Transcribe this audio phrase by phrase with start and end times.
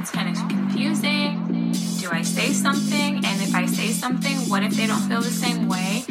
[0.00, 1.72] It's kind of confusing.
[2.00, 3.16] Do I say something?
[3.16, 6.04] And if I say something, what if they don't feel the same way?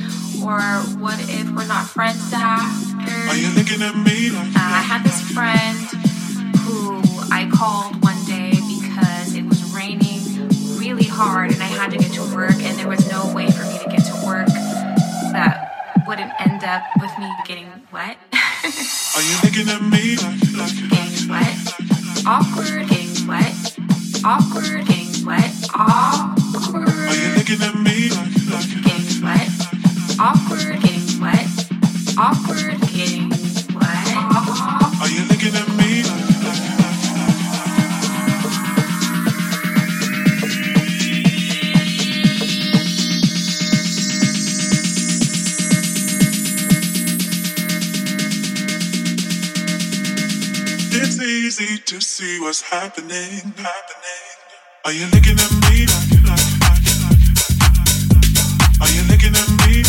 [0.43, 0.59] Or
[0.99, 3.29] what if we're not friends after?
[3.29, 4.29] Are you looking at me?
[4.29, 5.77] Like uh, I had this friend
[6.61, 7.01] who
[7.31, 10.21] I called one day because it was raining
[10.77, 13.63] really hard and I had to get to work and there was no way for
[13.63, 14.47] me to get to work
[15.31, 18.17] that wouldn't end up with me getting wet.
[18.33, 20.15] Are you looking at me?
[20.17, 21.57] Like, like, getting wet.
[22.25, 23.76] Awkward, getting wet
[24.27, 26.85] awkward, getting wet, awkward.
[26.85, 29.49] Why you looking at me like, like, like, getting wet,
[30.19, 31.47] awkward, getting wet,
[32.17, 33.26] awkward, getting
[51.59, 53.09] easy to see what's happening.
[53.57, 54.25] Happening.
[54.85, 55.87] Are you looking at me?
[58.81, 59.81] Are you looking at me?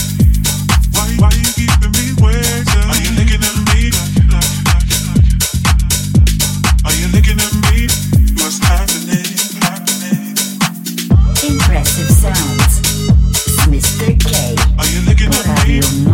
[0.93, 2.89] Why, why you keeping me waiting?
[2.89, 3.93] Are you looking at me?
[6.85, 7.89] Are you looking at me?
[8.41, 9.29] What's happening?
[9.61, 10.37] Happening.
[11.37, 12.81] Progressive sounds,
[13.69, 14.17] Mr.
[14.19, 14.57] K.
[14.79, 16.08] Are you looking at me?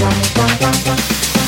[0.00, 1.39] one, one, one, one.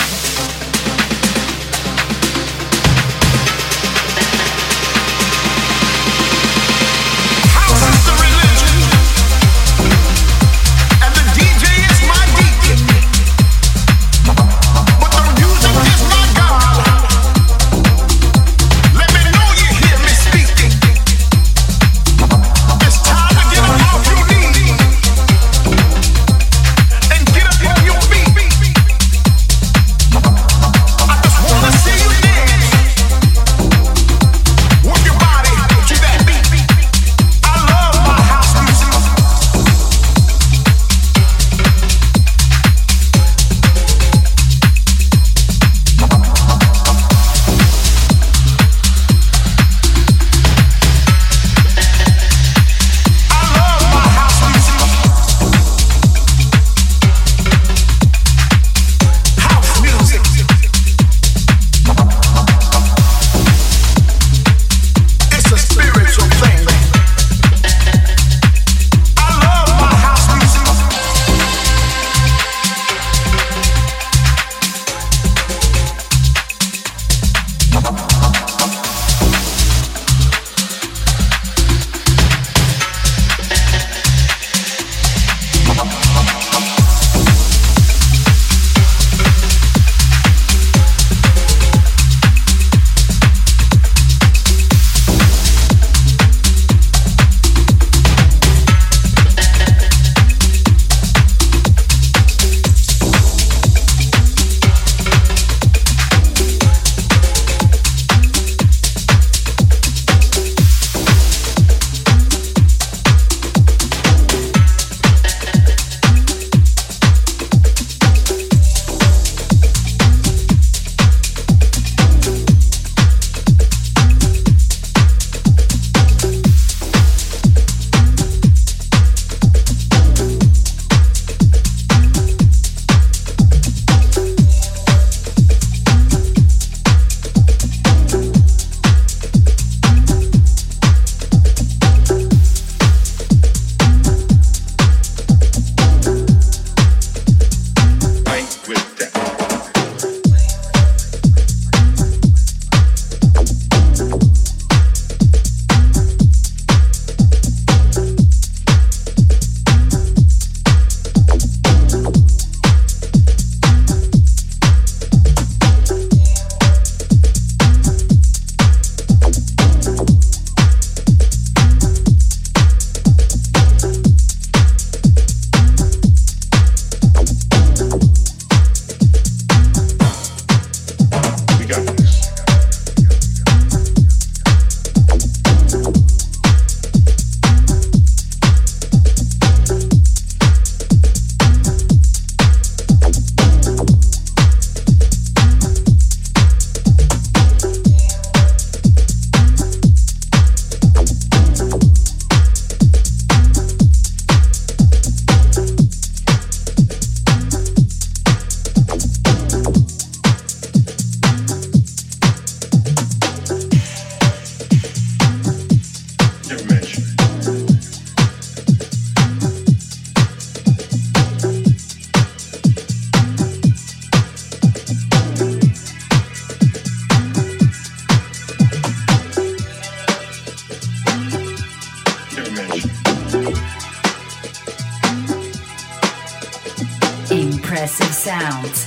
[237.82, 238.86] Progressive Sound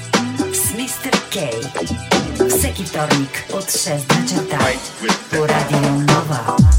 [0.55, 1.11] z Mr.
[1.29, 1.39] K.
[2.49, 4.49] Wszeki Tornik od 6 do 10
[5.31, 6.74] po Radio Nova.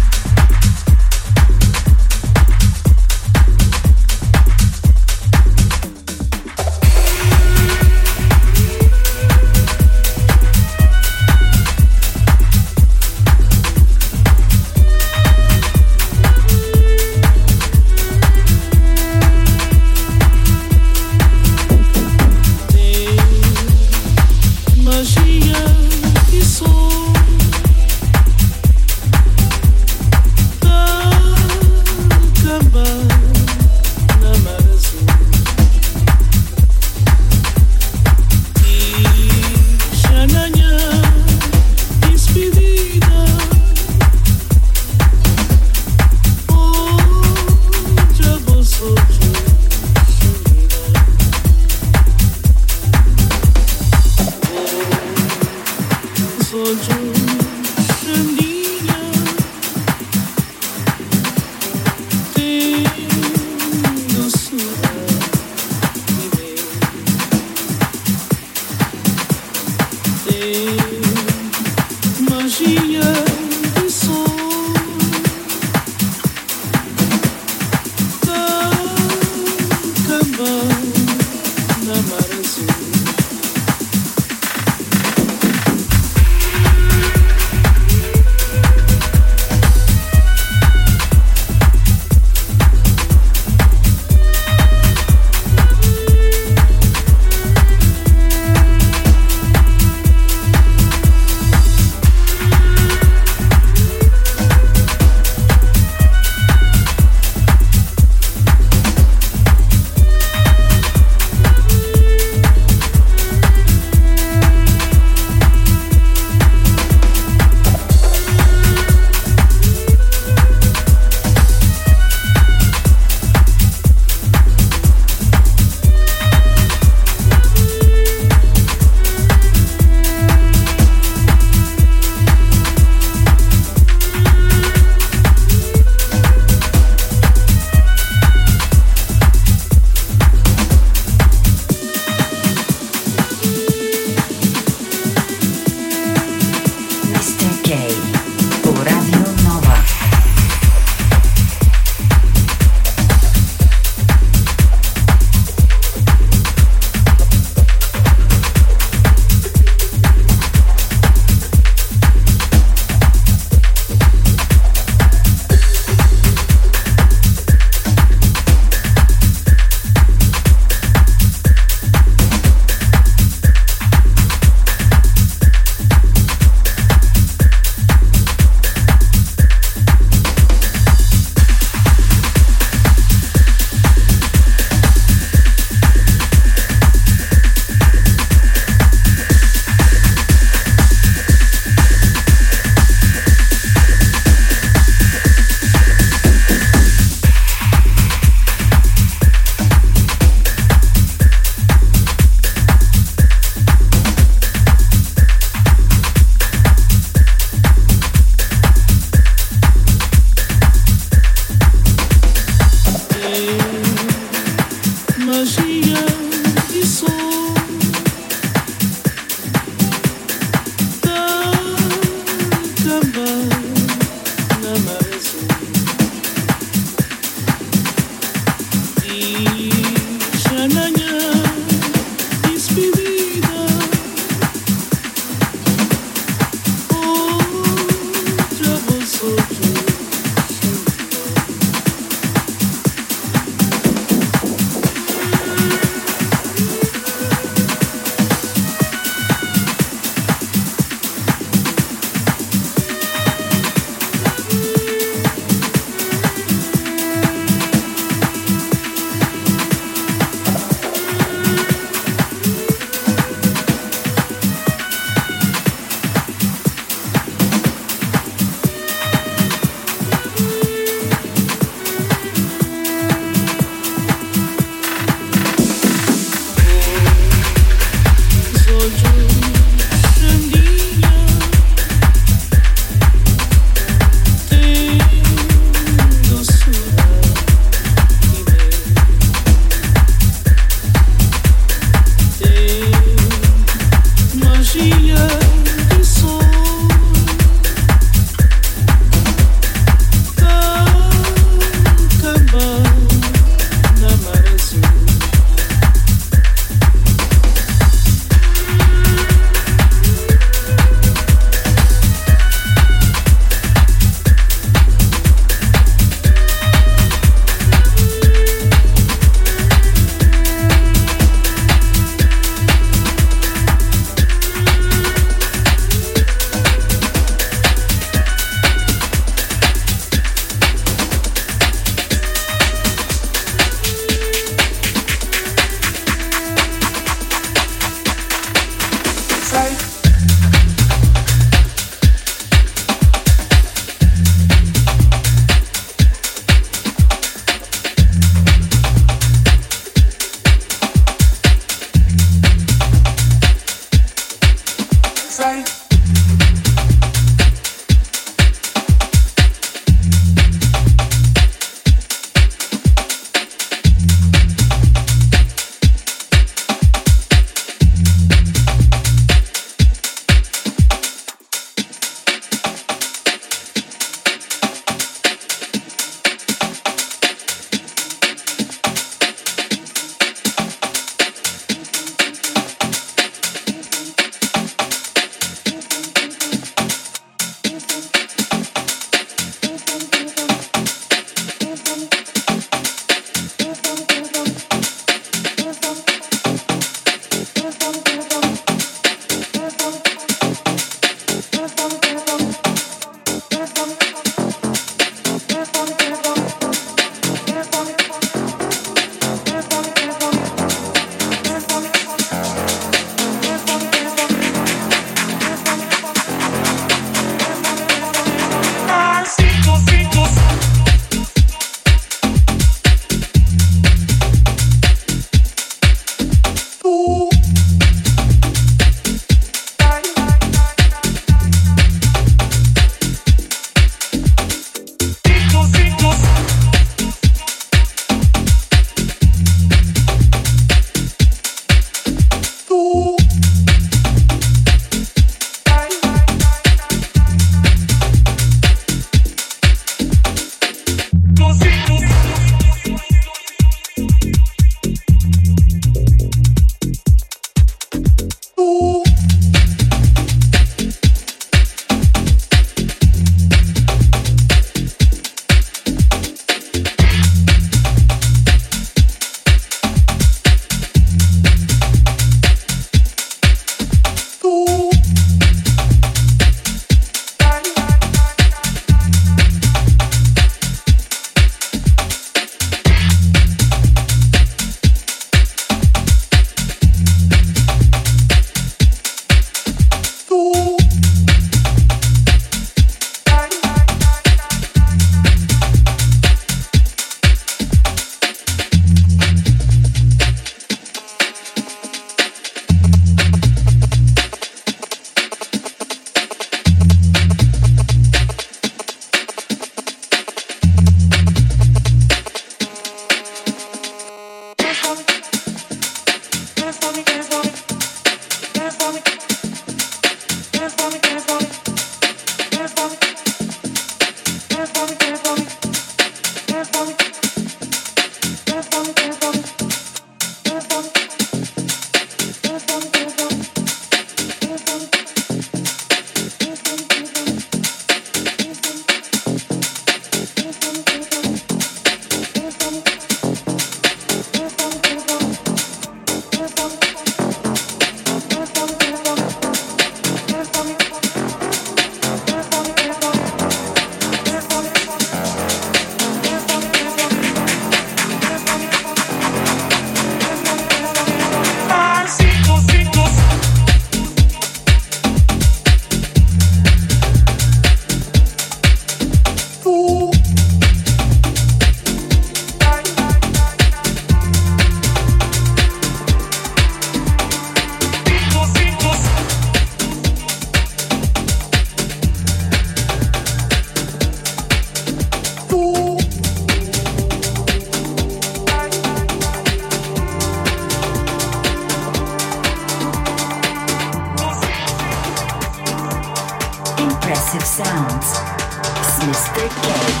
[599.49, 600.00] Po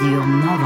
[0.00, 0.59] Radio Nova.